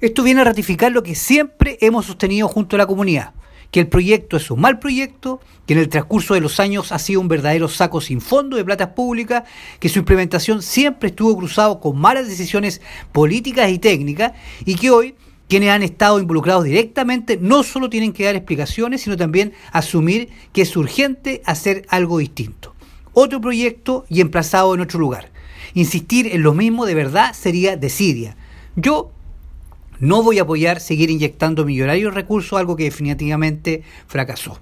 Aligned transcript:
Esto 0.00 0.22
viene 0.22 0.40
a 0.40 0.44
ratificar 0.44 0.92
lo 0.92 1.02
que 1.02 1.14
siempre 1.14 1.76
hemos 1.82 2.06
sostenido 2.06 2.48
junto 2.48 2.74
a 2.74 2.78
la 2.78 2.86
comunidad, 2.86 3.34
que 3.70 3.80
el 3.80 3.88
proyecto 3.88 4.38
es 4.38 4.50
un 4.50 4.58
mal 4.58 4.78
proyecto, 4.78 5.40
que 5.66 5.74
en 5.74 5.80
el 5.80 5.90
transcurso 5.90 6.32
de 6.32 6.40
los 6.40 6.58
años 6.58 6.90
ha 6.90 6.98
sido 6.98 7.20
un 7.20 7.28
verdadero 7.28 7.68
saco 7.68 8.00
sin 8.00 8.22
fondo 8.22 8.56
de 8.56 8.64
platas 8.64 8.88
públicas, 8.88 9.42
que 9.78 9.90
su 9.90 9.98
implementación 9.98 10.62
siempre 10.62 11.10
estuvo 11.10 11.36
cruzado 11.36 11.80
con 11.80 11.98
malas 11.98 12.26
decisiones 12.26 12.80
políticas 13.12 13.70
y 13.70 13.78
técnicas 13.78 14.32
y 14.64 14.76
que 14.76 14.90
hoy 14.90 15.16
quienes 15.48 15.68
han 15.68 15.82
estado 15.82 16.18
involucrados 16.18 16.64
directamente 16.64 17.36
no 17.38 17.62
solo 17.62 17.90
tienen 17.90 18.14
que 18.14 18.24
dar 18.24 18.36
explicaciones, 18.36 19.02
sino 19.02 19.18
también 19.18 19.52
asumir 19.70 20.30
que 20.54 20.62
es 20.62 20.74
urgente 20.78 21.42
hacer 21.44 21.84
algo 21.90 22.16
distinto. 22.16 22.74
Otro 23.12 23.38
proyecto 23.42 24.06
y 24.08 24.22
emplazado 24.22 24.72
en 24.74 24.80
otro 24.80 24.98
lugar. 24.98 25.30
Insistir 25.74 26.28
en 26.28 26.42
lo 26.42 26.54
mismo 26.54 26.86
de 26.86 26.94
verdad 26.94 27.34
sería 27.34 27.76
desidia. 27.76 28.38
Yo 28.76 29.12
no 30.00 30.22
voy 30.22 30.38
a 30.38 30.42
apoyar 30.42 30.80
seguir 30.80 31.10
inyectando 31.10 31.64
millonarios 31.64 32.14
recursos, 32.14 32.58
algo 32.58 32.74
que 32.76 32.84
definitivamente 32.84 33.82
fracasó. 34.06 34.58